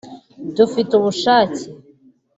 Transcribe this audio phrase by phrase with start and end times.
[0.55, 1.63] dufite ubushake